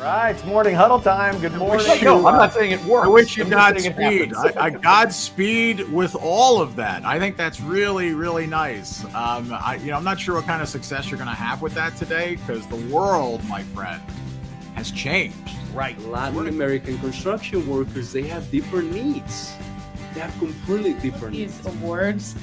[0.00, 1.38] right, it's morning huddle time.
[1.40, 1.86] Good morning.
[1.98, 3.06] you- no, I'm not saying it works.
[3.06, 4.56] I wish you I'm just saying it Godspeed.
[4.56, 7.04] I, I Godspeed with all of that.
[7.04, 9.04] I think that's really, really nice.
[9.14, 11.62] Um, I, you know, I'm not sure what kind of success you're going to have
[11.62, 14.00] with that today because the world, my friend,
[14.74, 15.36] has changed.
[15.74, 15.98] right.
[16.00, 19.52] Latin American construction workers, they have different needs.
[20.14, 21.56] They have completely different needs.
[21.56, 21.82] these needs.
[21.82, 22.34] awards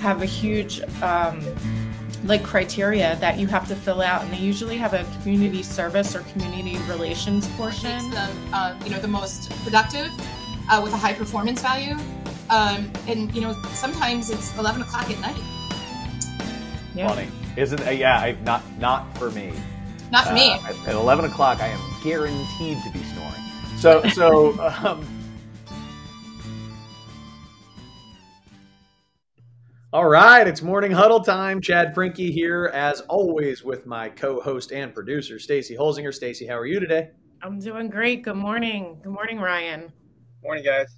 [0.00, 1.40] have a huge um,
[2.24, 6.16] like criteria that you have to fill out and they usually have a community service
[6.16, 10.10] or community relations portion makes them, uh, you know, the most productive
[10.70, 11.96] uh, with a high performance value.
[12.50, 15.40] Um, and you know, sometimes it's 11 o'clock at night.
[16.94, 17.08] yeah.
[17.08, 17.86] Funny, isn't?
[17.86, 19.52] Uh, yeah, I, not not for me.
[20.10, 20.52] Not for me.
[20.52, 23.78] Uh, at, at 11 o'clock, I am guaranteed to be snoring.
[23.78, 24.72] So, so.
[24.84, 25.13] Um,
[29.94, 31.62] all right, it's morning huddle time.
[31.62, 36.12] Chad Prinkey here, as always, with my co-host and producer Stacy Holzinger.
[36.12, 37.10] Stacy, how are you today?
[37.42, 39.92] i'm doing great good morning good morning ryan
[40.44, 40.94] Morning, guys.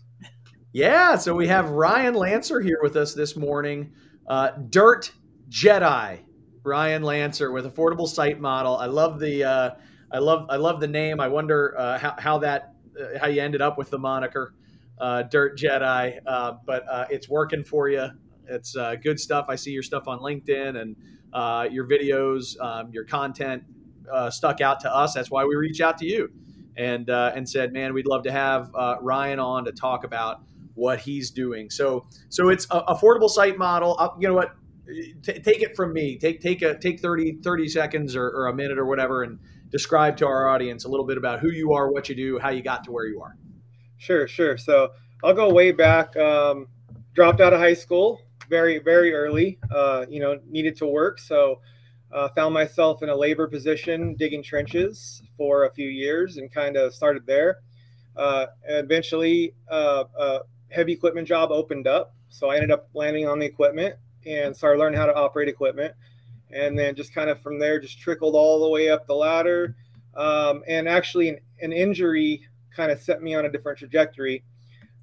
[0.72, 3.92] Yeah, so we have Ryan Lanser here with us this morning.
[4.26, 5.12] Uh, Dirt
[5.48, 6.18] Jedi,
[6.64, 8.76] Ryan Lanser with Affordable Site Model.
[8.76, 9.70] I love the uh,
[10.10, 11.20] I love I love the name.
[11.20, 14.52] I wonder uh, how how that uh, how you ended up with the moniker
[14.98, 18.08] uh, Dirt Jedi, uh, but uh, it's working for you.
[18.48, 19.46] It's uh, good stuff.
[19.48, 20.96] I see your stuff on LinkedIn and
[21.32, 23.64] uh, your videos, um, your content
[24.12, 25.14] uh, stuck out to us.
[25.14, 26.30] That's why we reached out to you
[26.76, 30.42] and uh, and said, "Man, we'd love to have uh, Ryan on to talk about
[30.74, 33.96] what he's doing." So so it's a affordable site model.
[33.98, 34.54] Uh, you know what?
[34.86, 36.16] T- take it from me.
[36.16, 39.38] Take take a take 30, 30 seconds or, or a minute or whatever, and
[39.70, 42.50] describe to our audience a little bit about who you are, what you do, how
[42.50, 43.36] you got to where you are.
[43.96, 44.56] Sure, sure.
[44.56, 44.90] So
[45.24, 46.16] I'll go way back.
[46.16, 46.68] Um,
[47.14, 49.58] dropped out of high school very, very early.
[49.70, 51.60] Uh, you know, needed to work, so
[52.12, 56.76] uh, found myself in a labor position digging trenches for a few years and kind
[56.76, 57.58] of started there.
[58.16, 60.40] Uh, eventually, uh, a
[60.70, 64.78] heavy equipment job opened up, so I ended up landing on the equipment and started
[64.78, 65.94] learning how to operate equipment.
[66.50, 69.76] And then just kind of from there, just trickled all the way up the ladder.
[70.14, 72.42] Um, and actually, an, an injury
[72.74, 74.44] kind of set me on a different trajectory.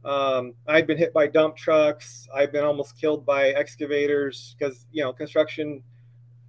[0.06, 2.28] Um, I've been hit by dump trucks.
[2.34, 5.84] I've been almost killed by excavators because you know construction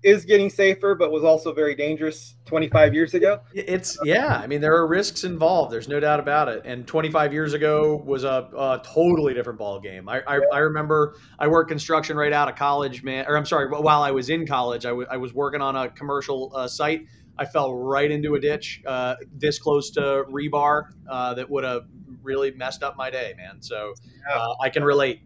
[0.05, 3.41] is getting safer, but was also very dangerous 25 years ago.
[3.55, 4.37] It's yeah.
[4.37, 5.73] I mean, there are risks involved.
[5.73, 6.63] There's no doubt about it.
[6.67, 10.09] And 25 years ago was a, a totally different ball game.
[10.09, 13.25] I, I, I remember I worked construction right out of college, man.
[13.27, 15.89] Or I'm sorry, while I was in college, I, w- I was working on a
[15.89, 17.07] commercial uh, site.
[17.39, 21.87] I fell right into a ditch, uh, this close to rebar, uh, that would have
[22.23, 23.61] really messed up my day, man.
[23.61, 23.95] So
[24.33, 25.21] uh, I can relate.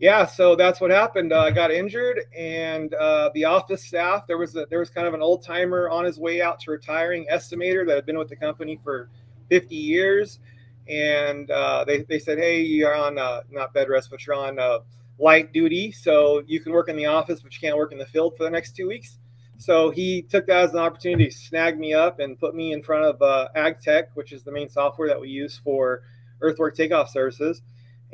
[0.00, 4.36] yeah so that's what happened uh, i got injured and uh, the office staff there
[4.38, 7.26] was a, there was kind of an old timer on his way out to retiring
[7.32, 9.08] estimator that had been with the company for
[9.50, 10.40] 50 years
[10.88, 14.58] and uh, they, they said hey you're on uh, not bed rest but you're on
[14.58, 14.80] uh,
[15.18, 18.06] light duty so you can work in the office but you can't work in the
[18.06, 19.18] field for the next two weeks
[19.58, 22.82] so he took that as an opportunity to snag me up and put me in
[22.82, 26.02] front of uh, AGTEK which is the main software that we use for
[26.40, 27.62] earthwork takeoff services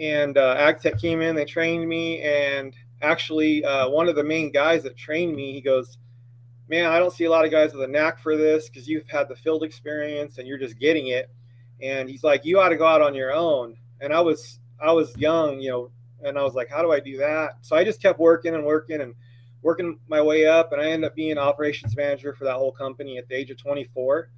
[0.01, 4.51] and uh, AGTEK came in, they trained me, and actually uh, one of the main
[4.51, 5.99] guys that trained me, he goes,
[6.69, 9.09] "Man, I don't see a lot of guys with a knack for this because you've
[9.09, 11.31] had the field experience and you're just getting it."
[11.83, 14.91] And he's like, "You ought to go out on your own." And I was I
[14.93, 15.91] was young, you know,
[16.27, 18.65] and I was like, "How do I do that?" So I just kept working and
[18.65, 19.15] working and
[19.63, 23.19] working my way up, and I ended up being operations manager for that whole company
[23.19, 24.31] at the age of 24.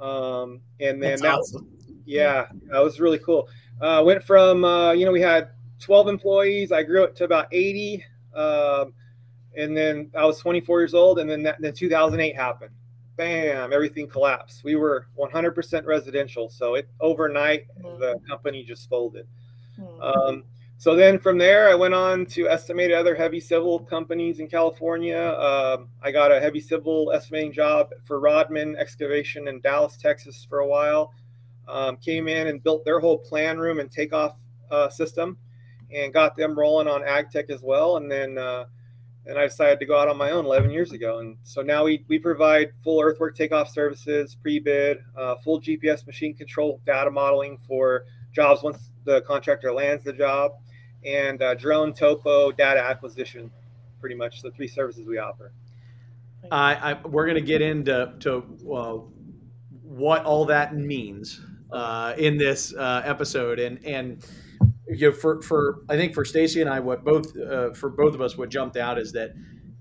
[0.00, 1.68] Um, and then That's that, awesome.
[2.04, 3.48] yeah, that was really cool.
[3.80, 6.72] Uh, went from uh, you know we had 12 employees.
[6.72, 8.92] I grew it to about 80, um,
[9.56, 12.74] and then I was 24 years old, and then that, then 2008 happened.
[13.16, 13.72] Bam!
[13.72, 14.62] Everything collapsed.
[14.62, 17.66] We were 100% residential, so it overnight
[17.98, 19.26] the company just folded.
[19.76, 20.00] Hmm.
[20.00, 20.44] Um,
[20.78, 25.18] so then from there, I went on to estimate other heavy civil companies in California.
[25.18, 30.60] Um, I got a heavy civil estimating job for Rodman Excavation in Dallas, Texas for
[30.60, 31.12] a while.
[31.66, 34.38] Um, came in and built their whole plan room and takeoff
[34.70, 35.36] uh, system
[35.92, 37.96] and got them rolling on AGTEK as well.
[37.96, 38.66] And then uh,
[39.28, 41.18] then I decided to go out on my own 11 years ago.
[41.18, 46.34] And so now we, we provide full earthwork takeoff services, pre-bid, uh, full GPS machine
[46.34, 50.52] control data modeling for jobs once the contractor lands the job,
[51.04, 53.50] and uh, drone topo data acquisition.
[54.00, 55.52] Pretty much the three services we offer.
[56.52, 58.40] I, we're going to get into to
[59.82, 61.40] what all that means
[61.72, 64.24] uh, in this uh, episode, and and
[64.88, 68.14] you know, for for I think for Stacy and I, what both uh, for both
[68.14, 69.32] of us, what jumped out is that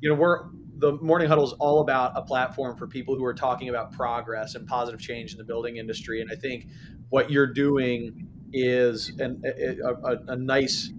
[0.01, 0.45] you know we're
[0.79, 4.55] the morning huddle is all about a platform for people who are talking about progress
[4.55, 6.21] and positive change in the building industry.
[6.21, 6.67] And I think
[7.09, 10.91] what you're doing is an, a, a, a nice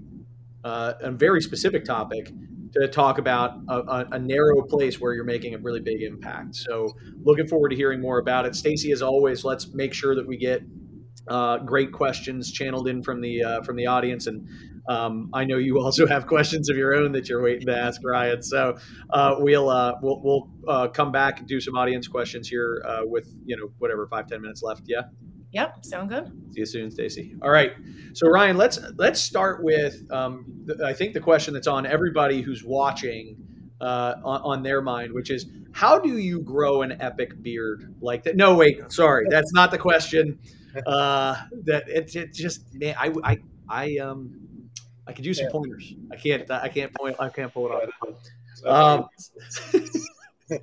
[0.68, 2.30] uh, a very specific topic
[2.74, 6.54] to talk about a, a, narrow place where you're making a really big impact.
[6.54, 6.92] So,
[7.22, 8.54] looking forward to hearing more about it.
[8.54, 10.62] Stacy, as always, let's make sure that we get
[11.26, 14.46] uh, great questions channeled in from the uh, from the audience, and
[14.88, 18.02] um, I know you also have questions of your own that you're waiting to ask
[18.04, 18.42] Ryan.
[18.42, 18.76] So
[19.10, 23.00] uh, we'll uh, we'll, we'll uh, come back and do some audience questions here uh,
[23.04, 24.82] with you know whatever five ten minutes left.
[24.86, 25.02] Yeah.
[25.52, 26.26] Yep, sound good.
[26.52, 27.34] See you soon, Stacy.
[27.40, 27.72] All right,
[28.12, 32.42] so Ryan, let's let's start with um, the, I think the question that's on everybody
[32.42, 33.36] who's watching
[33.80, 38.24] uh, on, on, their mind, which is how do you grow an epic beard like
[38.24, 38.36] that?
[38.36, 40.38] No, wait, sorry, that's not the question.
[40.86, 44.38] Uh, that it's it just man, I I I um
[45.06, 45.94] I could use some pointers.
[46.12, 48.16] I can't I can't point I can't pull it off.
[48.66, 49.06] Um,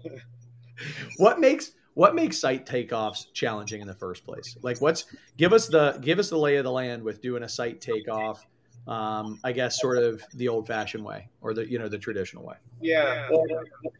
[1.17, 4.57] what makes what makes site takeoffs challenging in the first place?
[4.61, 5.05] Like, what's
[5.37, 8.45] give us the give us the lay of the land with doing a site takeoff?
[8.87, 12.57] Um, I guess sort of the old-fashioned way, or the you know the traditional way.
[12.81, 13.43] Yeah, well,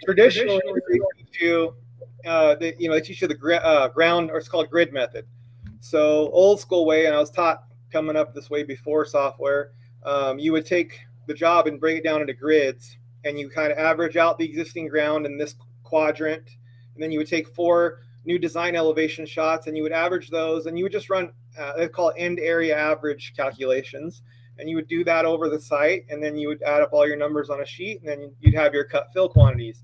[0.04, 1.74] traditionally they teach you,
[2.24, 4.94] uh, they, you know, they teach you the gr- uh, ground, or it's called grid
[4.94, 5.26] method.
[5.80, 9.72] So old school way, and I was taught coming up this way before software.
[10.04, 13.72] Um, you would take the job and break it down into grids, and you kind
[13.72, 16.58] of average out the existing ground in this quadrant
[16.96, 20.66] and then you would take four new design elevation shots and you would average those
[20.66, 24.24] and you would just run uh, they call end area average calculations
[24.58, 27.08] and you would do that over the site and then you would add up all
[27.08, 29.84] your numbers on a sheet and then you'd have your cut fill quantities.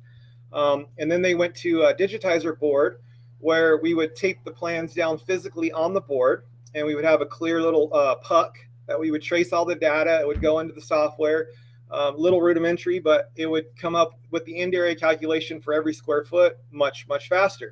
[0.53, 2.99] Um, and then they went to a digitizer board
[3.39, 7.21] where we would tape the plans down physically on the board and we would have
[7.21, 10.59] a clear little uh, puck that we would trace all the data it would go
[10.59, 11.49] into the software
[11.91, 15.93] um, little rudimentary, but it would come up with the end area calculation for every
[15.93, 17.71] square foot much, much faster.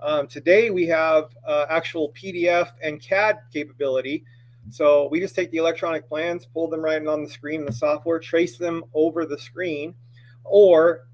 [0.00, 4.24] Um, today we have uh, actual PDF and CAD capability.
[4.70, 7.72] So we just take the electronic plans, pull them right on the screen in the
[7.72, 9.94] software, trace them over the screen,
[10.44, 11.06] or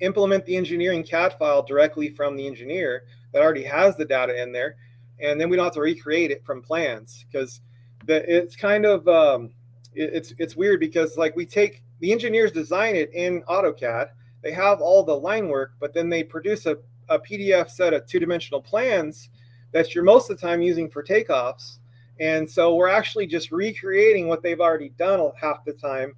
[0.00, 4.52] implement the engineering CAD file directly from the engineer that already has the data in
[4.52, 4.76] there.
[5.20, 7.60] And then we don't have to recreate it from plans because
[8.06, 9.50] it's kind of um,
[9.94, 14.08] it, it's it's weird because like we take the engineers design it in AutoCAD.
[14.42, 16.76] They have all the line work, but then they produce a,
[17.08, 19.30] a PDF set of two dimensional plans
[19.72, 21.78] that you're most of the time using for takeoffs.
[22.20, 26.14] And so we're actually just recreating what they've already done half the time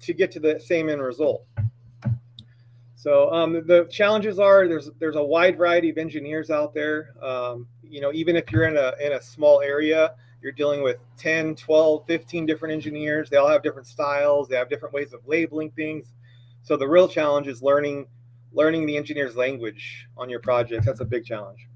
[0.00, 1.46] to get to the same end result.
[3.02, 7.14] So um, the challenges are there's there's a wide variety of engineers out there.
[7.20, 10.98] Um, you know, even if you're in a in a small area, you're dealing with
[11.18, 13.30] 10 12 15 different engineers.
[13.30, 14.48] They all have different styles.
[14.48, 16.12] They have different ways of labeling things.
[16.62, 18.06] So the real challenge is learning
[18.52, 20.86] learning the engineer's language on your projects.
[20.86, 21.68] That's a big challenge.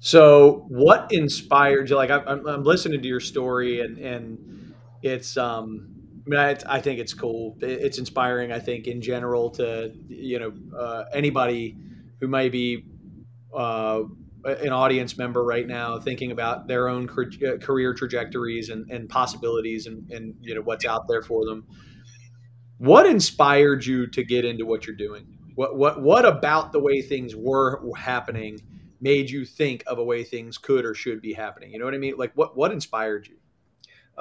[0.00, 1.96] So what inspired you?
[1.96, 5.88] Like i'm, I'm listening to your story and and it's um
[6.24, 7.56] I mean, I, I think it's cool.
[7.60, 8.52] It's inspiring.
[8.52, 11.76] I think in general to you know uh, anybody
[12.20, 12.84] who may be
[13.52, 14.02] uh,
[14.44, 19.86] an audience member right now thinking about their own uh, career trajectories and, and possibilities
[19.86, 21.66] and, and you know what's out there for them.
[22.78, 25.38] What inspired you to get into what you're doing?
[25.54, 28.60] What what what about the way things were happening
[29.00, 31.72] made you think of a way things could or should be happening?
[31.72, 32.14] You know what i mean?
[32.16, 33.36] Like what what inspired you?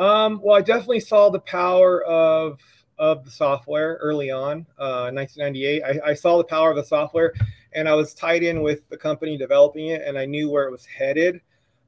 [0.02, 2.60] Um, well i definitely saw the power of
[2.98, 7.34] of the software early on uh, 1998 I, I saw the power of the software
[7.74, 10.72] and I was tied in with the company developing it, and I knew where it
[10.72, 11.42] was headed.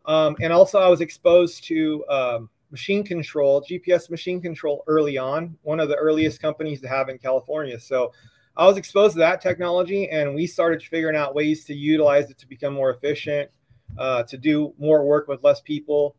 [0.05, 5.57] Um, and also, I was exposed to um, machine control, GPS machine control early on,
[5.61, 7.79] one of the earliest companies to have in California.
[7.79, 8.11] So
[8.55, 12.37] I was exposed to that technology, and we started figuring out ways to utilize it
[12.39, 13.49] to become more efficient,
[13.97, 16.15] uh, to do more work with less people.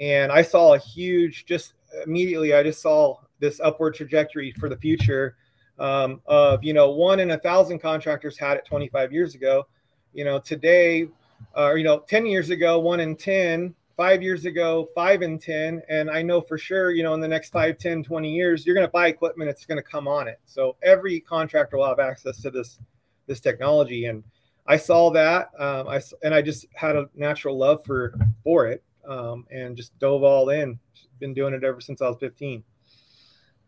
[0.00, 4.76] And I saw a huge, just immediately, I just saw this upward trajectory for the
[4.76, 5.36] future
[5.78, 9.66] um, of you know one in a thousand contractors had it 25 years ago.
[10.12, 11.08] You know today
[11.54, 15.38] or uh, you know 10 years ago one in 10 five years ago five in
[15.38, 18.66] 10 and i know for sure you know in the next 5 10 20 years
[18.66, 20.40] you're going to buy equipment it's going to come on it.
[20.44, 22.78] So every contractor will have access to this
[23.26, 24.06] this technology.
[24.06, 24.22] And
[24.66, 28.14] i saw that um, i and i just had a natural love for
[28.44, 30.78] for it um, and just dove all in.
[31.18, 32.62] Been doing it ever since i was 15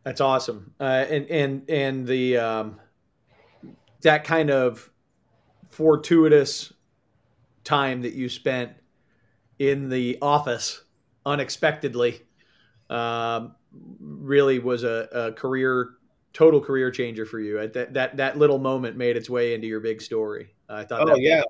[0.04, 0.72] that's awesome.
[0.80, 2.80] Uh, and and and the um,
[4.02, 4.90] that kind of
[5.70, 6.72] fortuitous
[7.64, 8.72] time that you spent
[9.58, 10.82] in the office
[11.26, 12.22] unexpectedly
[12.88, 13.54] um,
[14.00, 15.90] really was a, a, career
[16.32, 17.68] total career changer for you.
[17.68, 20.54] That that that little moment made its way into your big story.
[20.68, 21.02] I thought.
[21.02, 21.42] Oh that yeah,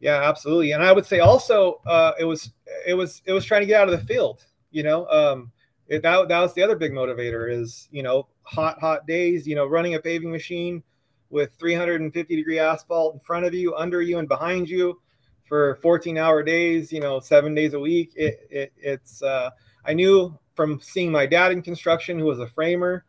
[0.00, 0.72] yeah, absolutely.
[0.72, 2.50] And I would say also uh, it was
[2.86, 4.44] it was it was trying to get out of the field.
[4.70, 5.52] You know, um,
[5.88, 9.46] it, that that was the other big motivator is you know hot hot days.
[9.46, 10.82] You know, running a paving machine
[11.30, 15.00] with 350 degree asphalt in front of you, under you, and behind you
[15.46, 16.92] for 14 hour days.
[16.92, 18.12] You know, seven days a week.
[18.16, 19.50] It, it it's uh,
[19.84, 23.04] I knew from seeing my dad in construction, who was a framer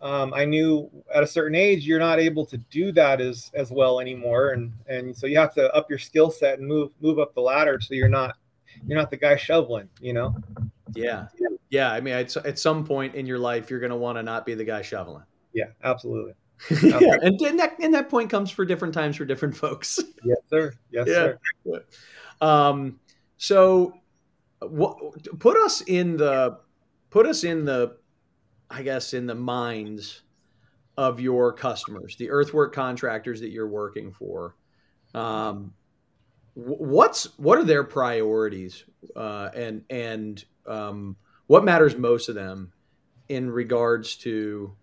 [0.00, 3.70] um, I knew at a certain age you're not able to do that as as
[3.70, 7.18] well anymore, and and so you have to up your skill set and move move
[7.18, 8.36] up the ladder so you're not
[8.86, 10.36] you're not the guy shoveling, you know.
[10.94, 11.26] Yeah,
[11.70, 11.92] yeah.
[11.92, 14.46] I mean, at, at some point in your life, you're going to want to not
[14.46, 15.24] be the guy shoveling.
[15.52, 16.32] Yeah, absolutely.
[16.82, 20.00] yeah, and, and that and that point comes for different times for different folks.
[20.24, 20.72] yes, sir.
[20.90, 21.32] Yes, yeah.
[21.64, 21.84] sir.
[22.40, 22.98] Um,
[23.36, 23.94] so,
[24.60, 24.98] what
[25.38, 26.58] put us in the
[27.10, 27.96] put us in the
[28.70, 30.22] I guess, in the minds
[30.96, 34.56] of your customers, the earthwork contractors that you're working for.
[35.14, 35.72] Um,
[36.54, 38.84] what's what are their priorities,
[39.16, 41.16] uh, and and um,
[41.48, 42.72] what matters most to them
[43.28, 44.74] in regards to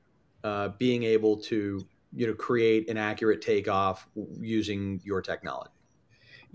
[0.44, 4.08] uh, being able to you know create an accurate takeoff
[4.40, 5.72] using your technology?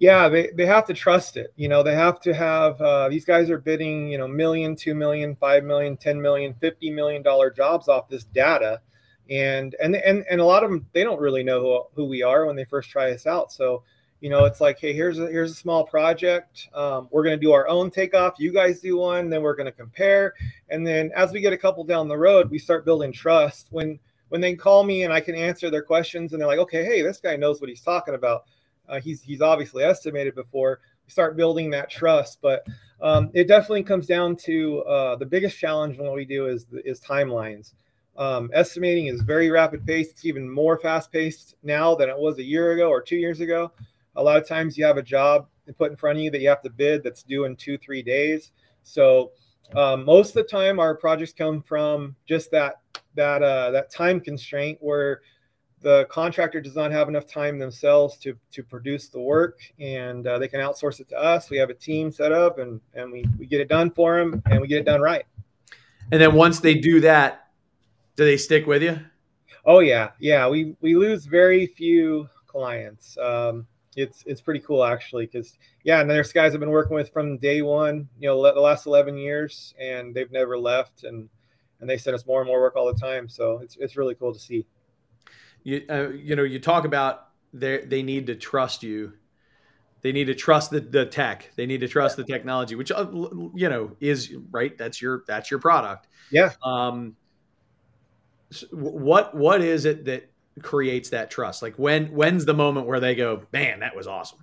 [0.01, 3.25] yeah they, they have to trust it you know they have to have uh, these
[3.25, 7.51] guys are bidding you know million two million five million ten million fifty million dollar
[7.51, 8.81] jobs off this data
[9.29, 12.23] and and and, and a lot of them they don't really know who, who we
[12.23, 13.85] are when they first try us out so
[14.21, 17.41] you know it's like hey here's a here's a small project um, we're going to
[17.41, 20.35] do our own takeoff you guys do one then we're going to compare
[20.69, 23.99] and then as we get a couple down the road we start building trust when
[24.29, 27.03] when they call me and i can answer their questions and they're like okay hey
[27.03, 28.45] this guy knows what he's talking about
[28.91, 30.81] uh, he's he's obviously estimated before.
[31.07, 32.67] We start building that trust, but
[33.01, 36.67] um, it definitely comes down to uh, the biggest challenge in what we do is
[36.85, 37.73] is timelines.
[38.17, 40.11] Um, estimating is very rapid paced.
[40.11, 43.41] It's even more fast paced now than it was a year ago or two years
[43.41, 43.73] ago.
[44.21, 45.49] A lot of times you have a job
[45.79, 48.03] put in front of you that you have to bid that's due in two three
[48.03, 48.53] days.
[48.83, 49.33] So
[49.75, 52.81] um, most of the time our projects come from just that
[53.15, 55.23] that uh, that time constraint where
[55.81, 60.39] the contractor does not have enough time themselves to to produce the work and uh,
[60.39, 61.49] they can outsource it to us.
[61.49, 64.43] We have a team set up and and we, we get it done for them
[64.51, 65.25] and we get it done right.
[66.13, 67.47] And then once they do that
[68.17, 69.01] do they stick with you?
[69.65, 70.11] Oh yeah.
[70.19, 70.47] Yeah.
[70.49, 73.17] We we lose very few clients.
[73.17, 77.13] Um, it's it's pretty cool actually because yeah and there's guys i've been working with
[77.13, 81.29] from day one you know the last 11 years and they've never left and
[81.81, 84.15] and they send us more and more work all the time so it's, it's really
[84.15, 84.67] cool to see.
[85.63, 89.13] You uh, you know you talk about they they need to trust you.
[90.03, 91.51] They need to trust the, the tech.
[91.57, 93.07] They need to trust the technology which uh,
[93.55, 96.09] you know is right that's your that's your product.
[96.31, 96.53] Yeah.
[96.65, 97.17] Um
[98.71, 100.30] what what is it that
[100.63, 101.63] creates that trust.
[101.63, 104.39] Like when when's the moment where they go man that was awesome.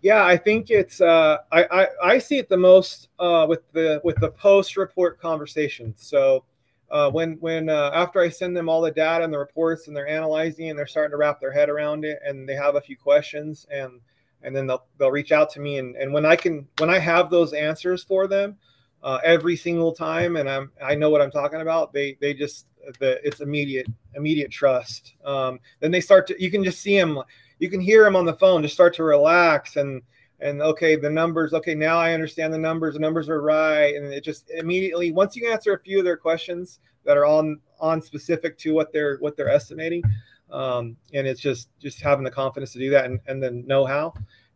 [0.00, 4.00] Yeah i think it's uh i i, I see it the most uh with the
[4.02, 6.44] with the post report conversation so
[6.92, 9.96] uh, when when uh, after I send them all the data and the reports and
[9.96, 12.80] they're analyzing and they're starting to wrap their head around it and they have a
[12.82, 13.98] few questions and
[14.42, 16.98] and then they'll they'll reach out to me and and when I can when I
[16.98, 18.58] have those answers for them
[19.02, 22.66] uh, every single time and I'm I know what I'm talking about they they just
[22.98, 25.14] the it's immediate immediate trust.
[25.24, 27.22] Um, then they start to you can just see them
[27.58, 30.02] you can hear them on the phone just start to relax and
[30.40, 34.12] and okay the numbers okay now i understand the numbers the numbers are right and
[34.12, 38.02] it just immediately once you answer a few of their questions that are on on
[38.02, 40.02] specific to what they're what they're estimating
[40.50, 43.84] um, and it's just just having the confidence to do that and, and then know
[43.84, 44.12] how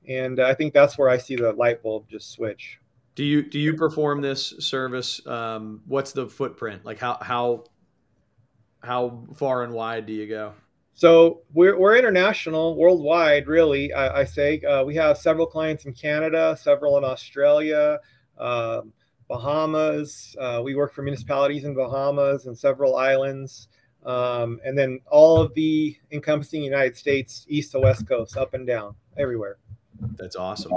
[0.08, 2.80] and i think that's where i see the light bulb just switch
[3.16, 7.64] do you do you perform this service um, what's the footprint like how how
[8.80, 10.52] how far and wide do you go
[10.96, 13.92] so we're, we're international, worldwide, really.
[13.92, 17.98] I, I say uh, we have several clients in Canada, several in Australia,
[18.38, 18.94] um,
[19.28, 20.34] Bahamas.
[20.40, 23.68] Uh, we work for municipalities in Bahamas and several islands,
[24.06, 28.66] um, and then all of the encompassing United States, east to west coast, up and
[28.66, 29.58] down, everywhere.
[30.16, 30.72] That's awesome.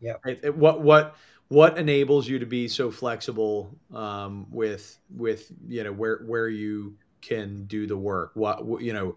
[0.00, 0.14] Yeah.
[0.54, 1.14] What what
[1.48, 6.96] what enables you to be so flexible um, with with you know where where you
[7.20, 8.32] can do the work?
[8.34, 9.16] What you know,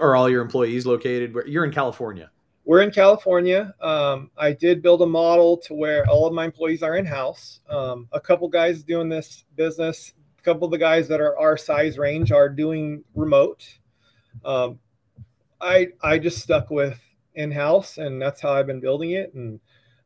[0.00, 1.34] are all your employees located?
[1.34, 2.30] where You're in California.
[2.64, 3.74] We're in California.
[3.80, 7.60] Um, I did build a model to where all of my employees are in house.
[7.68, 10.12] Um, a couple guys doing this business.
[10.38, 13.66] A couple of the guys that are our size range are doing remote.
[14.44, 14.78] Um,
[15.60, 17.00] I I just stuck with
[17.34, 19.34] in house, and that's how I've been building it.
[19.34, 19.60] And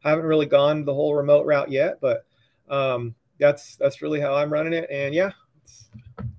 [0.04, 2.26] I haven't really gone the whole remote route yet, but
[2.68, 4.88] um, that's that's really how I'm running it.
[4.90, 5.32] And yeah,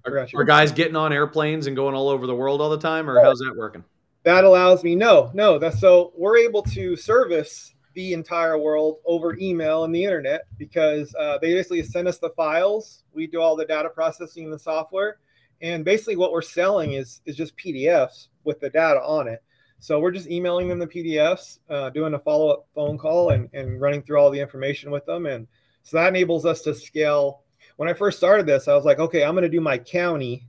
[0.06, 3.10] Are, are, guys getting on airplanes and going all over the world all the time,
[3.10, 3.84] or how's that working?
[4.24, 5.58] That allows me no, no.
[5.58, 11.14] That's so we're able to service the entire world over email and the internet because
[11.16, 13.04] uh, they basically send us the files.
[13.14, 15.18] We do all the data processing in the software,
[15.62, 19.44] and basically what we're selling is is just PDFs with the data on it.
[19.86, 23.50] So we're just emailing them the PDFs, uh, doing a follow up phone call, and
[23.54, 25.48] and running through all the information with them, and
[25.84, 27.44] so that enables us to scale
[27.76, 30.48] when I first started this, I was like, okay, I'm going to do my county.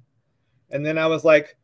[0.70, 1.56] And then I was like,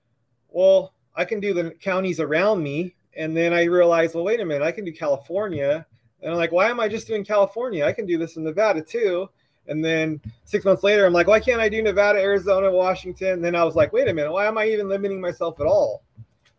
[0.49, 2.95] well, I can do the counties around me.
[3.17, 5.87] And then I realized, well, wait a minute, I can do California.
[6.21, 7.85] And I'm like, why am I just doing California?
[7.85, 9.29] I can do this in Nevada too.
[9.69, 13.35] And then six months later, I'm like, why can't I do Nevada, Arizona, Washington?
[13.35, 15.67] And then I was like, wait a minute, why am I even limiting myself at
[15.67, 16.03] all?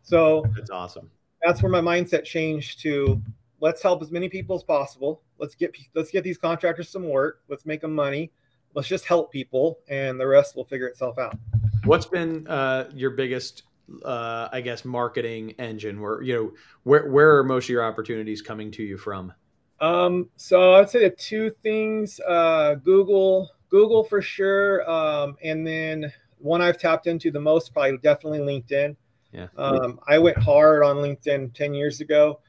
[0.03, 1.09] So that's awesome.
[1.41, 3.21] That's where my mindset changed to
[3.59, 5.23] let's help as many people as possible.
[5.39, 7.41] Let's get let's get these contractors some work.
[7.49, 8.31] Let's make them money
[8.73, 11.37] let's just help people and the rest will figure itself out
[11.85, 13.63] what's been uh, your biggest
[14.05, 16.51] uh, i guess marketing engine where you know
[16.83, 19.33] where, where are most of your opportunities coming to you from
[19.79, 26.11] um, so i'd say the two things uh, google google for sure um, and then
[26.39, 28.95] one i've tapped into the most probably definitely linkedin
[29.33, 29.47] yeah.
[29.57, 32.39] Um, i went hard on linkedin 10 years ago.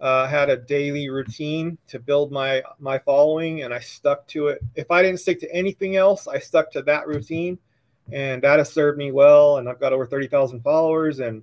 [0.00, 4.60] Uh, had a daily routine to build my my following and i stuck to it.
[4.76, 7.58] If i didn't stick to anything else i stuck to that routine
[8.12, 11.42] and that has served me well and i've got over 30000 followers and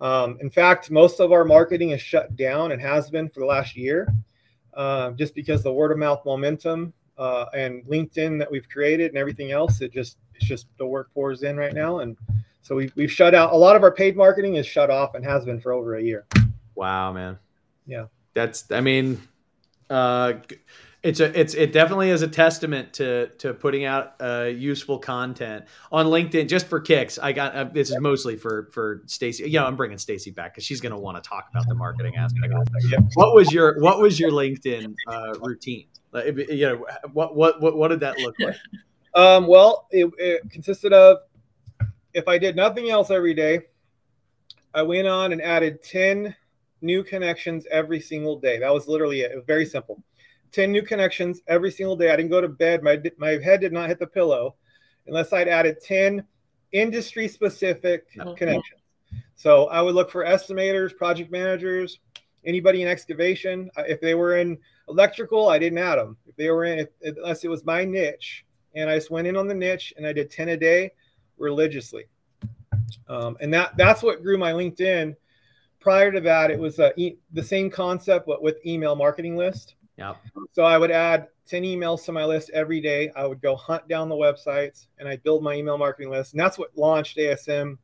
[0.00, 3.46] um, in fact most of our marketing is shut down and has been for the
[3.46, 4.12] last year
[4.74, 9.18] uh, just because the word of mouth momentum uh, and linkedin that we've created and
[9.18, 12.16] everything else it just it's just the work pours in right now and
[12.68, 15.24] so we've, we've shut out a lot of our paid marketing is shut off and
[15.24, 16.26] has been for over a year
[16.74, 17.38] wow man
[17.86, 19.18] yeah that's i mean
[19.88, 20.34] uh
[21.02, 25.64] it's a it's it definitely is a testament to to putting out uh, useful content
[25.92, 27.20] on LinkedIn just for kicks.
[27.20, 29.48] I got uh, this is mostly for for Stacy.
[29.48, 32.16] Yeah, I'm bringing Stacy back because she's going to want to talk about the marketing
[32.16, 32.52] aspect.
[33.14, 35.86] What was your what was your LinkedIn uh, routine?
[36.26, 38.56] you know what what what what did that look like?
[39.14, 41.18] Um, well, it, it consisted of
[42.18, 43.60] if I did nothing else every day,
[44.74, 46.34] I went on and added ten
[46.82, 48.58] new connections every single day.
[48.58, 49.32] That was literally it.
[49.32, 50.02] It was very simple.
[50.52, 52.10] 10 new connections every single day.
[52.10, 52.82] I didn't go to bed.
[52.82, 54.54] My, my head did not hit the pillow
[55.06, 56.24] unless I'd added 10
[56.72, 58.34] industry specific okay.
[58.34, 58.80] connections.
[59.34, 62.00] So I would look for estimators, project managers,
[62.44, 63.70] anybody in excavation.
[63.76, 66.16] If they were in electrical, I didn't add them.
[66.26, 69.36] If they were in, if, unless it was my niche, and I just went in
[69.36, 70.92] on the niche and I did 10 a day
[71.38, 72.04] religiously.
[73.08, 75.16] Um, and that that's what grew my LinkedIn
[75.80, 79.74] prior to that, it was uh, e- the same concept, but with email marketing list.
[79.96, 80.14] Yeah.
[80.52, 83.10] So I would add 10 emails to my list every day.
[83.16, 86.34] I would go hunt down the websites and I build my email marketing list.
[86.34, 87.78] And that's what launched ASM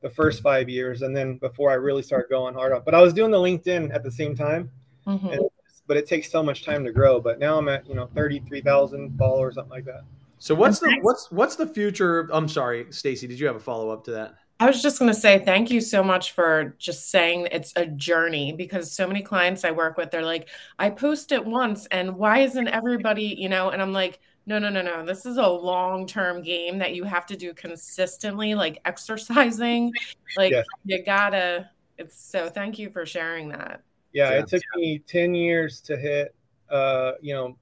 [0.00, 1.02] the first five years.
[1.02, 3.94] And then before I really started going hard on, but I was doing the LinkedIn
[3.94, 4.70] at the same time.
[5.06, 5.28] Mm-hmm.
[5.28, 5.40] And,
[5.86, 7.20] but it takes so much time to grow.
[7.20, 10.04] But now I'm at, you know, 33,000 followers, something like that.
[10.42, 12.28] So what's the, what's, what's the future?
[12.32, 14.34] I'm sorry, Stacy, did you have a follow up to that?
[14.58, 17.86] I was just going to say thank you so much for just saying it's a
[17.86, 20.48] journey because so many clients I work with, they're like,
[20.80, 23.70] I post it once and why isn't everybody, you know?
[23.70, 25.06] And I'm like, no, no, no, no.
[25.06, 29.92] This is a long term game that you have to do consistently, like exercising.
[30.36, 30.64] Like yes.
[30.86, 33.82] you gotta, it's so thank you for sharing that.
[34.12, 34.80] Yeah, so, it took yeah.
[34.80, 36.34] me 10 years to hit,
[36.70, 37.58] uh, you know,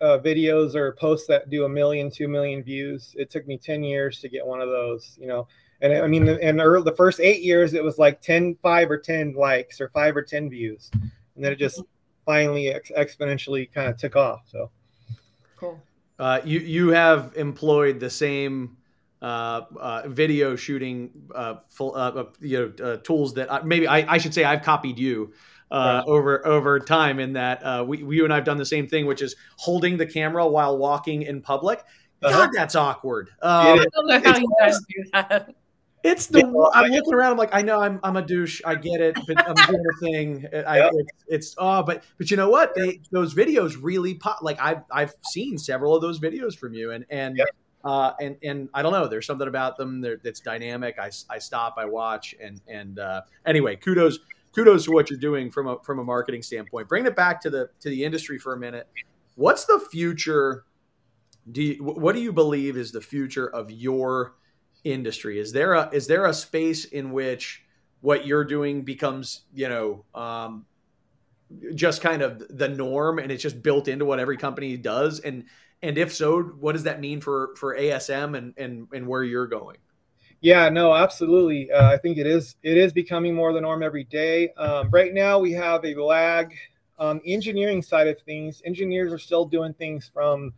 [0.00, 3.14] uh, videos or posts that do a million, two million views.
[3.18, 5.46] It took me 10 years to get one of those, you know
[5.80, 9.34] and I mean, in the first eight years, it was like 10, 5 or 10
[9.34, 10.90] likes or five or 10 views.
[10.92, 11.82] And then it just
[12.24, 14.42] finally ex- exponentially kind of took off.
[14.46, 14.70] So
[15.56, 15.80] cool.
[16.18, 18.78] Uh, you, you have employed the same
[19.20, 24.14] uh, uh, video shooting uh, full, uh, uh, you know, tools that I, maybe I,
[24.14, 25.32] I, should say I've copied you
[25.70, 26.04] right.
[26.06, 29.22] over over time in that we, we, you and I've done the same thing, which
[29.22, 31.82] is holding the camera while walking in public.
[32.22, 32.48] God, uh-huh.
[32.54, 33.30] that's awkward.
[33.42, 35.54] I don't know how you guys do that.
[36.06, 37.32] It's the yeah, I'm looking around.
[37.32, 38.60] I'm like, I know I'm I'm a douche.
[38.64, 40.46] I get it, but I'm doing a thing.
[40.64, 40.92] I, yep.
[40.94, 42.76] it's, it's oh, but but you know what?
[42.76, 44.40] They those videos really pop.
[44.40, 47.48] Like I've I've seen several of those videos from you, and and yep.
[47.84, 49.08] uh, and and I don't know.
[49.08, 50.96] There's something about them that's dynamic.
[51.00, 54.20] I, I stop, I watch, and and uh, anyway, kudos
[54.56, 56.88] kudos to what you're doing from a from a marketing standpoint.
[56.88, 58.88] Bring it back to the to the industry for a minute.
[59.34, 60.64] What's the future?
[61.52, 64.34] Do you, what do you believe is the future of your
[64.82, 65.38] industry?
[65.38, 67.62] Is there a is there a space in which
[68.00, 70.64] what you're doing becomes you know um,
[71.74, 75.44] just kind of the norm and it's just built into what every company does and
[75.82, 79.46] And if so, what does that mean for for ASM and and and where you're
[79.46, 79.76] going?
[80.46, 81.72] Yeah, no, absolutely.
[81.72, 84.50] Uh, I think it is it is becoming more the norm every day.
[84.52, 86.54] Um, right now, we have a lag
[87.00, 88.62] on the engineering side of things.
[88.64, 90.54] Engineers are still doing things from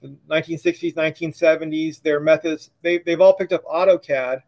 [0.00, 2.00] the 1960s, 1970s.
[2.00, 4.42] Their methods they they've all picked up AutoCAD,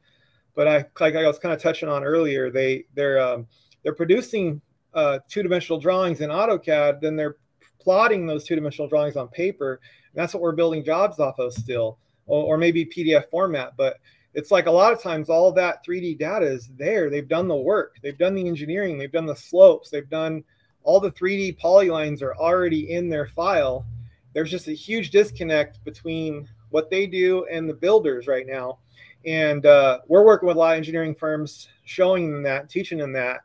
[0.55, 2.53] but I like I was kind of touching on earlier.
[2.53, 3.49] They they're um,
[3.83, 4.61] they're producing
[4.95, 7.39] uh, two dimensional drawings in AutoCAD, then they're
[7.81, 9.81] plotting those two dimensional drawings on paper.
[10.13, 13.99] And that's what we're building jobs off of still, or, or maybe PDF format, but
[14.37, 17.09] it's like a lot of times all of that 3D data is there.
[17.09, 20.45] They've done the work, they've done the engineering, they've done the slopes, they've done
[20.83, 23.87] all the 3D polylines are already in their file.
[24.35, 28.79] There's just a huge disconnect between what they do and the builders right now.
[29.25, 33.15] And uh, we're working with a lot of engineering firms, showing them that, teaching them
[33.15, 33.41] that.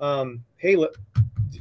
[0.00, 0.96] Um, hey, look,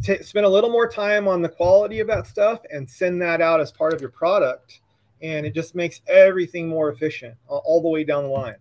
[0.04, 3.42] t- spend a little more time on the quality of that stuff and send that
[3.42, 4.82] out as part of your product.
[5.22, 8.56] And it just makes everything more efficient all, all the way down the line.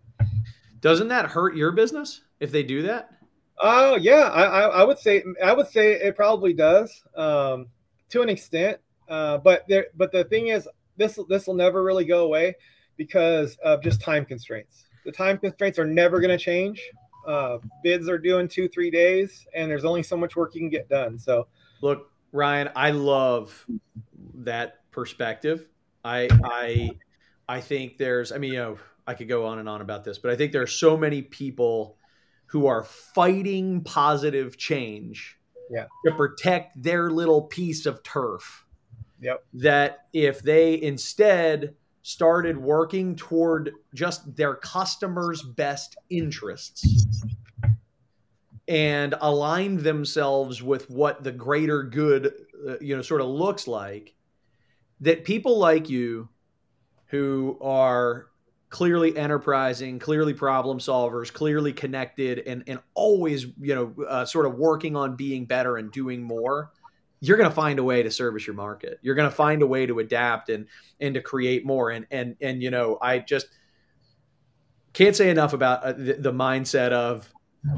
[0.81, 3.11] Doesn't that hurt your business if they do that?
[3.61, 7.66] Oh yeah, I, I, I would say I would say it probably does um,
[8.09, 8.79] to an extent.
[9.09, 12.55] Uh, but there, but the thing is, this this will never really go away
[12.97, 14.85] because of just time constraints.
[15.05, 16.81] The time constraints are never going to change.
[17.27, 20.61] Uh, bids are due in two three days, and there's only so much work you
[20.61, 21.19] can get done.
[21.19, 21.47] So,
[21.83, 23.66] look, Ryan, I love
[24.37, 25.66] that perspective.
[26.03, 26.90] I I
[27.51, 30.19] I think there's, I mean, you know I could go on and on about this,
[30.19, 31.97] but I think there are so many people
[32.47, 35.37] who are fighting positive change
[35.69, 35.87] yeah.
[36.07, 38.65] to protect their little piece of turf.
[39.21, 39.45] Yep.
[39.55, 47.05] That if they instead started working toward just their customers' best interests
[48.69, 52.33] and aligned themselves with what the greater good,
[52.69, 54.15] uh, you know, sort of looks like,
[55.01, 56.29] that people like you
[57.11, 58.27] who are
[58.70, 64.55] clearly enterprising, clearly problem solvers, clearly connected, and and always you know uh, sort of
[64.55, 66.70] working on being better and doing more.
[67.20, 68.99] You're going to find a way to service your market.
[69.03, 70.66] You're going to find a way to adapt and
[71.01, 71.90] and to create more.
[71.90, 73.49] And and and you know, I just
[74.92, 77.29] can't say enough about uh, the, the mindset of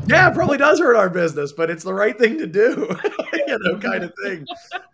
[0.06, 2.88] yeah, it probably does hurt our business, but it's the right thing to do,
[3.32, 4.46] you know, kind of thing.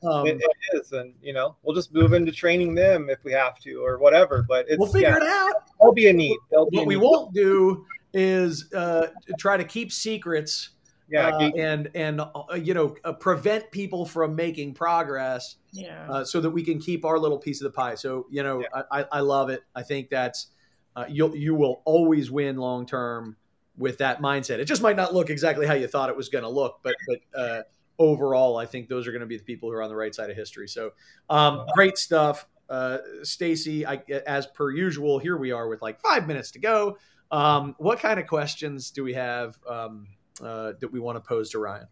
[0.02, 3.32] Um, it, it is, and you know, we'll just move into training them if we
[3.32, 4.44] have to, or whatever.
[4.48, 5.52] But it's, we'll figure yeah, it out.
[5.78, 6.38] There'll be a need.
[6.50, 7.02] Be what we need.
[7.02, 10.70] won't do is uh, try to keep secrets.
[11.10, 15.56] Yeah, uh, and and uh, you know uh, prevent people from making progress.
[15.70, 16.06] Yeah.
[16.10, 17.94] Uh, so that we can keep our little piece of the pie.
[17.94, 18.82] So you know, Yeah.
[18.90, 19.62] I, I love it.
[19.74, 20.48] I think that's
[20.96, 23.36] uh, you'll you will always win long term
[23.78, 24.58] with that mindset.
[24.58, 26.94] It just might not look exactly how you thought it was going to look, but
[27.06, 27.62] but uh,
[27.98, 30.14] overall, I think those are going to be the people who are on the right
[30.14, 30.68] side of history.
[30.68, 30.92] So
[31.30, 33.84] um, great stuff, uh, Stacy.
[34.26, 36.98] As per usual, here we are with like five minutes to go.
[37.30, 40.06] Um, what kind of questions do we have um,
[40.42, 41.86] uh, that we want to pose to Ryan?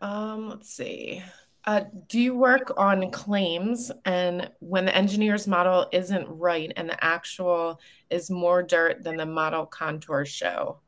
[0.00, 1.22] Um, let's see.
[1.66, 7.04] Uh, do you work on claims and when the engineer's model isn't right and the
[7.04, 10.78] actual is more dirt than the model contours show?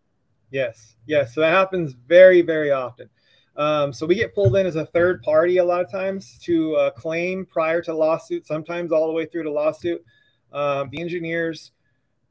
[0.51, 1.35] Yes, yes.
[1.35, 3.09] So that happens very, very often.
[3.57, 6.77] Um, so we get pulled in as a third party a lot of times to
[6.77, 10.05] uh, claim prior to lawsuit, sometimes all the way through to lawsuit.
[10.53, 11.73] Um, the engineers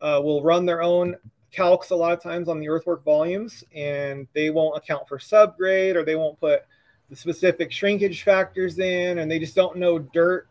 [0.01, 1.15] uh, will run their own
[1.51, 5.95] calcs a lot of times on the earthwork volumes, and they won't account for subgrade
[5.95, 6.61] or they won't put
[7.09, 10.47] the specific shrinkage factors in, and they just don't know dirt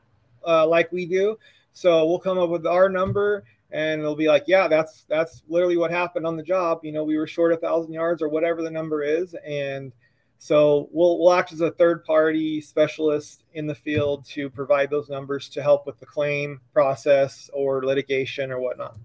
[0.46, 1.38] uh, like we do.
[1.72, 5.76] So we'll come up with our number, and they'll be like, "Yeah, that's that's literally
[5.76, 6.80] what happened on the job.
[6.84, 9.92] You know, we were short a thousand yards or whatever the number is, and
[10.38, 15.08] so we'll we'll act as a third party specialist in the field to provide those
[15.08, 18.96] numbers to help with the claim process or litigation or whatnot.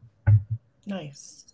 [0.85, 1.45] Nice.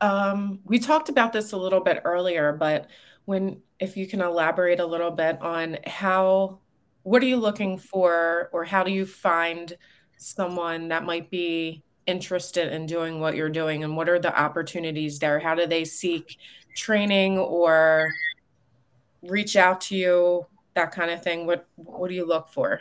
[0.00, 2.88] Um, we talked about this a little bit earlier, but
[3.24, 6.58] when if you can elaborate a little bit on how
[7.02, 9.76] what are you looking for or how do you find
[10.16, 13.84] someone that might be interested in doing what you're doing?
[13.84, 15.38] And what are the opportunities there?
[15.38, 16.38] How do they seek
[16.74, 18.10] training or
[19.22, 20.46] reach out to you?
[20.74, 21.46] That kind of thing.
[21.46, 22.80] What what do you look for?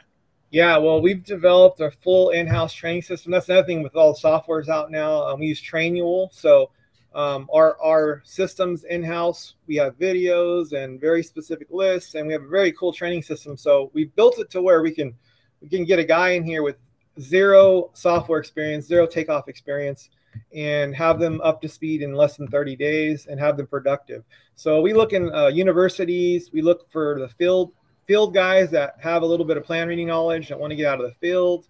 [0.51, 3.31] Yeah, well, we've developed a full in-house training system.
[3.31, 5.23] That's another thing with all the softwares out now.
[5.25, 6.69] Um, we use Trainual, so
[7.15, 9.55] um, our our systems in-house.
[9.67, 13.57] We have videos and very specific lists, and we have a very cool training system.
[13.57, 15.13] So we built it to where we can
[15.61, 16.77] we can get a guy in here with
[17.19, 20.09] zero software experience, zero takeoff experience,
[20.53, 24.23] and have them up to speed in less than 30 days and have them productive.
[24.55, 26.51] So we look in uh, universities.
[26.51, 27.71] We look for the field
[28.05, 30.87] field guys that have a little bit of plan reading knowledge that want to get
[30.87, 31.67] out of the field.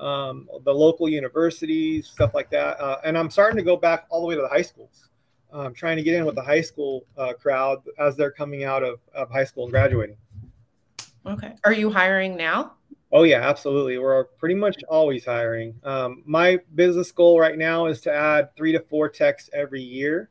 [0.00, 2.80] Um, the local universities, stuff like that.
[2.80, 5.08] Uh, and I'm starting to go back all the way to the high schools.
[5.52, 8.82] I'm trying to get in with the high school uh, crowd as they're coming out
[8.82, 10.16] of, of high school and graduating.
[11.26, 11.52] Okay.
[11.64, 12.74] Are you hiring now?
[13.12, 13.96] Oh yeah, absolutely.
[13.98, 15.74] We're pretty much always hiring.
[15.84, 20.30] Um, my business goal right now is to add three to four techs every year,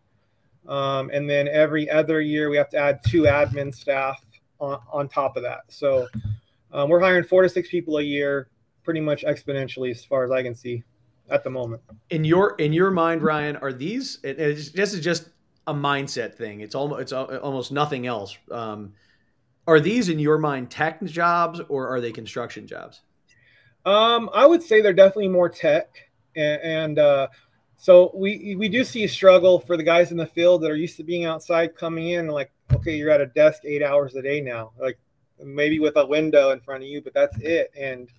[0.67, 4.21] um, and then every other year we have to add two admin staff
[4.59, 5.61] on, on top of that.
[5.69, 6.07] So
[6.73, 8.49] um, we're hiring four to six people a year,
[8.83, 10.83] pretty much exponentially as far as I can see
[11.29, 11.81] at the moment.
[12.09, 14.19] In your in your mind, Ryan, are these?
[14.23, 15.29] It, this is just
[15.67, 16.61] a mindset thing.
[16.61, 18.37] It's almost it's almost nothing else.
[18.51, 18.93] Um,
[19.65, 23.01] are these in your mind tech jobs or are they construction jobs?
[23.85, 27.27] Um, I would say they're definitely more tech, and, and uh,
[27.75, 30.75] so we we do see a struggle for the guys in the field that are
[30.75, 34.21] used to being outside, coming in like, okay, you're at a desk eight hours a
[34.21, 34.97] day now, like
[35.43, 38.09] maybe with a window in front of you, but that's it, and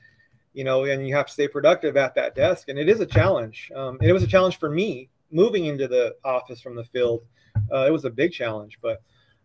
[0.54, 3.06] you know, and you have to stay productive at that desk, and it is a
[3.06, 3.70] challenge.
[3.74, 7.22] Um, and it was a challenge for me moving into the office from the field.
[7.72, 9.02] Uh, it was a big challenge, but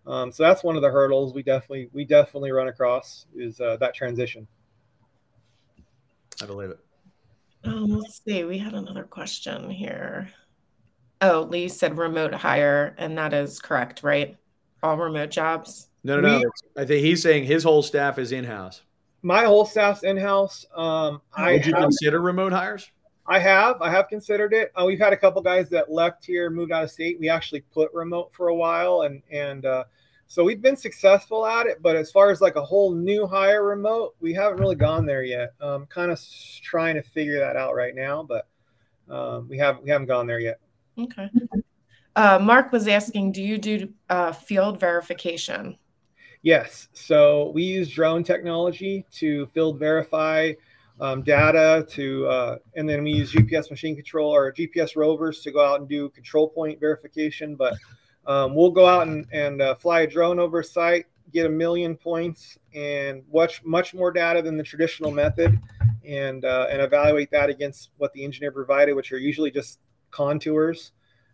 [0.08, 3.78] um, so that's one of the hurdles we definitely we definitely run across is uh,
[3.78, 4.48] that transition.
[6.42, 6.80] I believe it.
[7.66, 8.44] Um, let's see.
[8.44, 10.30] We had another question here.
[11.22, 14.38] Oh, Lee said remote hire, and that is correct, right?
[14.82, 15.90] All remote jobs.
[16.04, 16.52] No, no, no.
[16.78, 18.82] I think he's saying his whole staff is in house.
[19.22, 20.66] My whole staff's in house.
[20.76, 22.90] Um, I would you have, consider remote hires?
[23.26, 23.82] I have.
[23.82, 24.72] I have considered it.
[24.76, 27.20] Uh, we've had a couple guys that left here, moved out of state.
[27.20, 29.84] We actually put remote for a while, and and uh,
[30.28, 31.82] so we've been successful at it.
[31.82, 35.24] But as far as like a whole new hire remote, we haven't really gone there
[35.24, 35.54] yet.
[35.62, 36.20] Um, kind of
[36.64, 38.48] trying to figure that out right now, but
[39.10, 40.60] um, we haven't we haven't gone there yet.
[40.98, 41.30] Okay.
[42.16, 45.78] Uh, Mark was asking, do you do uh, field verification?
[46.42, 46.88] Yes.
[46.94, 50.54] So we use drone technology to field verify
[51.02, 55.52] um, data to, uh, and then we use GPS machine control or GPS rovers to
[55.52, 57.56] go out and do control point verification.
[57.56, 57.76] But
[58.26, 61.50] um, we'll go out and, and uh, fly a drone over a site, get a
[61.50, 65.60] million points, and watch much more data than the traditional method,
[66.06, 69.80] and uh, and evaluate that against what the engineer provided, which are usually just
[70.12, 70.92] contours,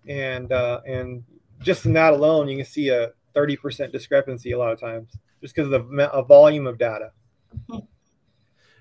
[0.07, 1.23] and uh, and
[1.59, 5.55] just in that alone, you can see a 30% discrepancy a lot of times just
[5.55, 7.11] because of the volume of data.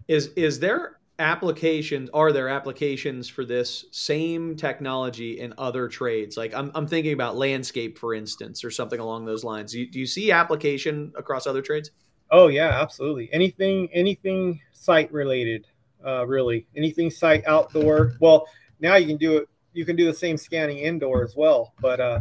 [0.08, 2.10] Is is there applications?
[2.12, 6.36] Are there applications for this same technology in other trades?
[6.36, 9.72] Like I'm I'm thinking about landscape, for instance, or something along those lines.
[9.72, 11.90] Do you, do you see application across other trades?
[12.30, 13.30] Oh yeah, absolutely.
[13.32, 15.66] Anything anything site related,
[16.04, 16.66] uh, really.
[16.76, 18.14] Anything site outdoor.
[18.20, 18.46] Well,
[18.80, 19.48] now you can do it.
[19.72, 22.20] You can do the same scanning indoor as well, but uh,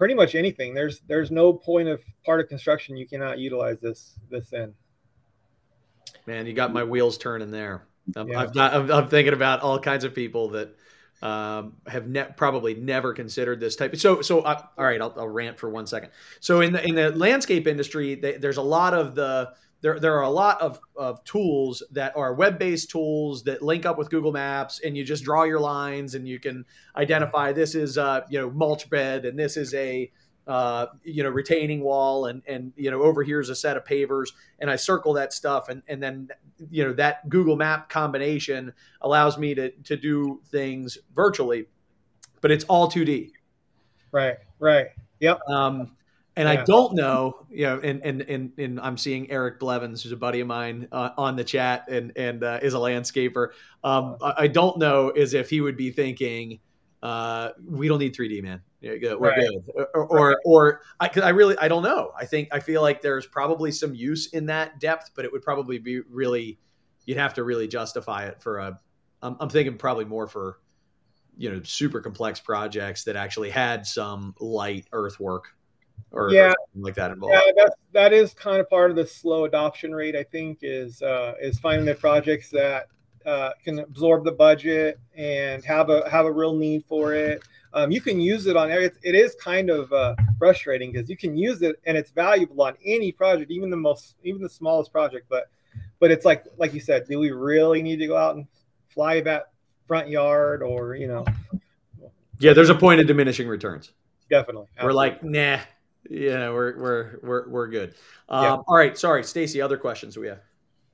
[0.00, 0.72] pretty much anything.
[0.72, 4.74] There's there's no point of part of construction you cannot utilize this this in.
[6.26, 7.86] Man, you got my wheels turning there.
[8.16, 8.40] I'm, yeah.
[8.40, 10.74] I've not, I'm, I'm, thinking about all kinds of people that
[11.22, 13.94] um, have ne- probably never considered this type.
[13.96, 16.10] So, so uh, all right, I'll, I'll, rant for one second.
[16.40, 19.52] So, in the in the landscape industry, they, there's a lot of the
[19.82, 23.96] there, there are a lot of, of tools that are web-based tools that link up
[23.96, 26.64] with Google Maps, and you just draw your lines, and you can
[26.96, 30.10] identify this is a you know mulch bed, and this is a
[30.46, 34.32] uh, you know, retaining wall and, and, you know, over here's a set of pavers
[34.58, 35.68] and I circle that stuff.
[35.68, 36.28] And, and then,
[36.70, 41.66] you know, that Google map combination allows me to, to do things virtually,
[42.40, 43.30] but it's all 2D.
[44.12, 44.36] Right.
[44.58, 44.88] Right.
[45.20, 45.40] Yep.
[45.48, 45.96] Um,
[46.36, 46.60] and yeah.
[46.60, 50.16] I don't know, you know, and, and, and, and, I'm seeing Eric Blevins, who's a
[50.16, 53.48] buddy of mine uh, on the chat and, and uh, is a landscaper.
[53.84, 56.60] Um, I don't know as if he would be thinking,
[57.02, 58.60] uh, we don't need 3D, man.
[58.82, 59.38] We're right.
[59.38, 59.62] good.
[59.74, 60.36] Or, or, right.
[60.44, 62.12] or I, I really, I don't know.
[62.18, 65.42] I think, I feel like there's probably some use in that depth, but it would
[65.42, 66.58] probably be really,
[67.06, 68.78] you'd have to really justify it for a,
[69.22, 70.58] I'm, I'm thinking probably more for,
[71.36, 75.48] you know, super complex projects that actually had some light earthwork
[76.12, 77.34] or, yeah, or like that involved.
[77.34, 81.00] Yeah, that's, that is kind of part of the slow adoption rate, I think, is,
[81.00, 82.88] uh, is finding the projects that
[83.26, 87.42] uh, can absorb the budget and have a have a real need for it.
[87.72, 91.16] Um, you can use it on it, it is kind of uh, frustrating because you
[91.16, 94.92] can use it and it's valuable on any project, even the most even the smallest
[94.92, 95.26] project.
[95.28, 95.50] But
[95.98, 98.46] but it's like like you said, do we really need to go out and
[98.88, 99.52] fly that
[99.86, 101.24] front yard or you know?
[102.38, 103.92] Yeah, there's a point of diminishing returns.
[104.30, 104.86] Definitely, absolutely.
[104.86, 105.58] we're like nah.
[106.08, 107.94] Yeah, we're we're we're we're good.
[108.28, 108.56] Um, yeah.
[108.66, 109.60] All right, sorry, Stacy.
[109.60, 110.40] Other questions we have?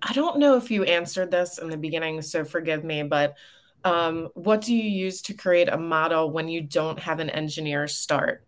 [0.08, 3.36] I don't know if you answered this in the beginning, so forgive me, but
[3.84, 7.88] um, what do you use to create a model when you don't have an engineer
[7.88, 8.46] start?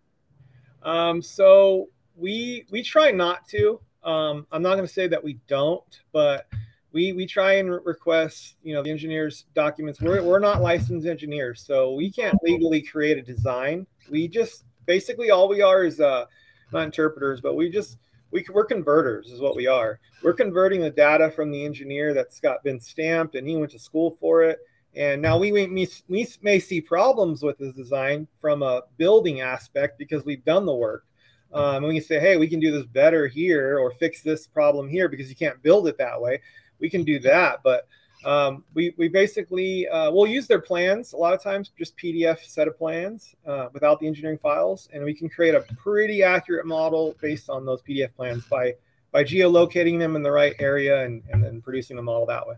[0.84, 3.80] Um, so we we try not to.
[4.04, 6.46] Um, I'm not going to say that we don't, but
[6.92, 11.06] we we try and re- request you know the engineers documents we're, we're not licensed
[11.06, 16.00] engineers so we can't legally create a design we just basically all we are is
[16.00, 16.24] uh
[16.72, 17.98] not interpreters but we just
[18.30, 20.00] we, we're converters is what we are.
[20.22, 23.78] We're converting the data from the engineer that's got been stamped and he went to
[23.78, 24.58] school for it.
[24.94, 29.98] And now we, we, we may see problems with his design from a building aspect
[29.98, 31.04] because we've done the work.
[31.52, 34.46] Um, and we can say hey we can do this better here or fix this
[34.46, 36.42] problem here because you can't build it that way.
[36.78, 37.60] We can do that.
[37.62, 37.88] But
[38.24, 42.44] um, we, we basically uh, we'll use their plans a lot of times, just PDF
[42.44, 46.66] set of plans uh, without the engineering files, and we can create a pretty accurate
[46.66, 48.74] model based on those PDF plans by
[49.12, 52.56] by geolocating them in the right area and, and then producing the model that way.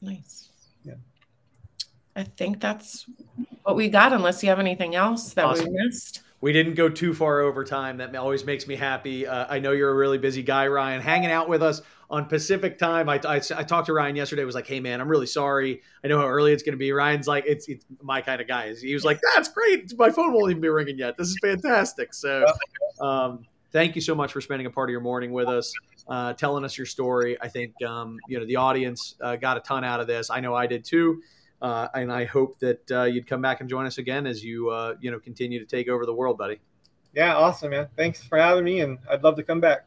[0.00, 0.48] Nice.
[0.84, 0.94] Yeah.
[2.16, 3.06] I think that's
[3.62, 5.72] what we got, unless you have anything else that Awesome.
[5.72, 6.22] we missed.
[6.42, 7.98] We didn't go too far over time.
[7.98, 9.28] That always makes me happy.
[9.28, 12.78] Uh, I know you're a really busy guy, Ryan, hanging out with us on Pacific
[12.78, 13.08] time.
[13.08, 14.44] I, I, I talked to Ryan yesterday.
[14.44, 15.82] Was like, hey man, I'm really sorry.
[16.04, 16.90] I know how early it's going to be.
[16.90, 18.74] Ryan's like, it's, it's my kind of guy.
[18.74, 19.96] He was like, that's great.
[19.96, 21.16] My phone won't even be ringing yet.
[21.16, 22.12] This is fantastic.
[22.12, 22.44] So,
[23.00, 25.72] um, thank you so much for spending a part of your morning with us,
[26.08, 27.40] uh, telling us your story.
[27.40, 30.28] I think um, you know the audience uh, got a ton out of this.
[30.28, 31.22] I know I did too.
[31.62, 34.68] Uh, and I hope that uh, you'd come back and join us again as you
[34.68, 36.60] uh, you know continue to take over the world, buddy.
[37.14, 37.88] Yeah, awesome, man.
[37.96, 39.86] Thanks for having me, and I'd love to come back.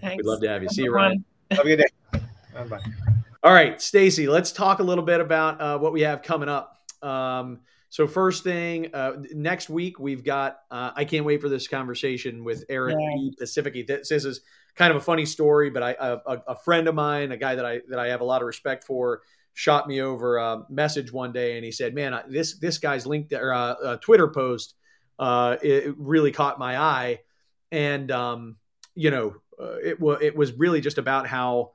[0.00, 0.16] Thanks.
[0.16, 0.68] We'd love to have you.
[0.68, 1.24] See you, Ryan.
[1.52, 1.76] Have a good
[2.12, 2.20] day.
[2.68, 2.80] Bye.
[3.44, 6.82] All right, Stacy, let's talk a little bit about uh, what we have coming up.
[7.02, 10.58] Um, so first thing, uh, next week we've got.
[10.70, 13.16] Uh, I can't wait for this conversation with Eric Yeah.
[13.16, 13.34] E.
[13.40, 13.86] Pacifici.
[13.86, 14.40] This, this is
[14.74, 17.54] kind of a funny story, but I a, a, a friend of mine, a guy
[17.54, 19.22] that I that I have a lot of respect for,
[19.56, 23.06] shot me over a message one day, and he said, "Man, I- this this guy's
[23.06, 24.74] linked or uh, uh, Twitter post
[25.18, 27.20] uh, it, it really caught my eye,
[27.72, 28.56] and um,
[28.94, 31.72] you know, uh, it was it was really just about how."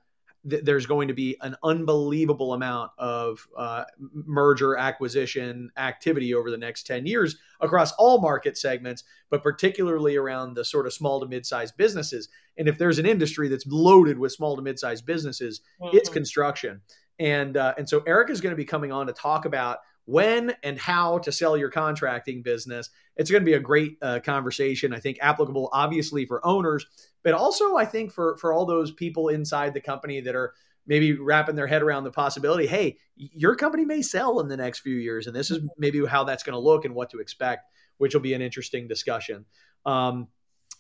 [0.50, 3.84] th- there's going to be an unbelievable amount of uh,
[4.26, 10.56] merger acquisition activity over the next 10 years across all market segments, but particularly around
[10.56, 12.28] the sort of small to mid-sized businesses.
[12.58, 15.62] And if there's an industry that's loaded with small to mid-sized businesses,
[15.94, 16.14] it's Mhm.
[16.14, 16.82] construction.
[17.22, 20.56] And uh, and so Eric is going to be coming on to talk about when
[20.64, 22.90] and how to sell your contracting business.
[23.16, 24.92] It's going to be a great uh, conversation.
[24.92, 26.84] I think applicable, obviously, for owners,
[27.24, 30.54] but also I think for for all those people inside the company that are
[30.88, 32.66] maybe wrapping their head around the possibility.
[32.66, 36.24] Hey, your company may sell in the next few years, and this is maybe how
[36.24, 39.46] that's going to look and what to expect, which will be an interesting discussion.
[39.86, 40.28] Um,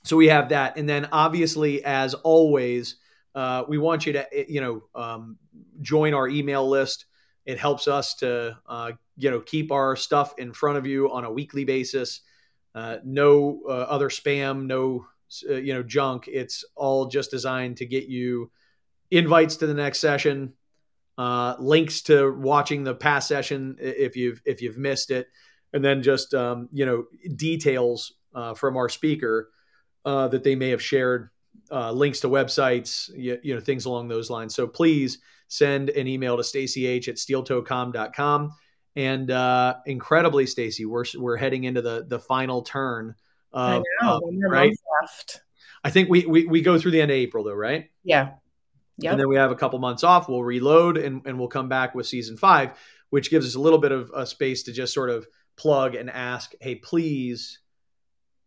[0.04, 2.96] so we have that, and then obviously, as always,
[3.34, 5.38] uh, we want you to you know um,
[5.82, 7.06] join our email list.
[7.46, 11.24] It helps us to uh, you know keep our stuff in front of you on
[11.24, 12.22] a weekly basis.
[12.74, 15.06] Uh, no uh, other spam, no
[15.50, 16.28] uh, you know junk.
[16.28, 18.52] It's all just designed to get you
[19.10, 20.54] invites to the next session,
[21.18, 25.28] uh, links to watching the past session if you've if you've missed it,
[25.74, 28.14] and then just um, you know details
[28.56, 29.50] from our speaker
[30.04, 31.30] that they may have shared,
[31.72, 34.54] uh, links to websites, you, you know things along those lines.
[34.54, 38.52] So please send an email to stacyh at steeltocom.com.
[38.96, 43.16] And uh, incredibly, Stacy, we're we're heading into the the final turn.
[43.54, 44.18] I know.
[44.18, 44.76] of- more right?
[45.02, 45.42] left.
[45.84, 47.90] I think we, we we go through the end of April though, right?
[48.04, 48.32] Yeah.
[48.98, 49.14] Yep.
[49.14, 50.30] and then we have a couple months off.
[50.30, 52.78] We'll reload and, and we'll come back with season five,
[53.10, 56.10] which gives us a little bit of a space to just sort of plug and
[56.10, 57.60] ask, hey, please,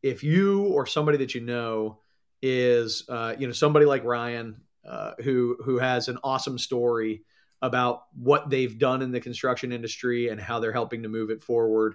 [0.03, 1.99] if you or somebody that you know
[2.47, 7.23] is, uh, you know, somebody like Ryan uh, who who has an awesome story
[7.63, 11.43] about what they've done in the construction industry and how they're helping to move it
[11.43, 11.95] forward.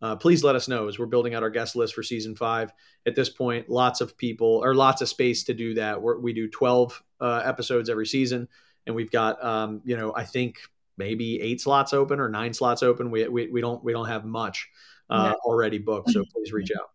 [0.00, 2.72] Uh, please let us know as we're building out our guest list for season five.
[3.06, 6.00] At this point, lots of people or lots of space to do that.
[6.00, 8.46] We're, we do 12 uh, episodes every season,
[8.86, 10.58] and we've got, um, you know, I think
[10.96, 13.10] maybe eight slots open or nine slots open.
[13.10, 14.68] We, we, we don't we don't have much
[15.10, 16.90] uh, already booked, so please reach out.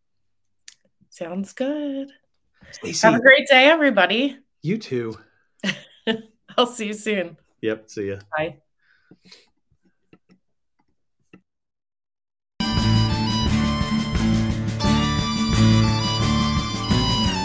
[1.10, 2.10] Sounds good.
[2.72, 4.38] Stacey, Have a great day, everybody.
[4.62, 5.18] you too.
[6.58, 7.38] I'll see you soon.
[7.62, 7.90] Yep.
[7.90, 8.18] See ya.
[8.36, 8.58] Bye.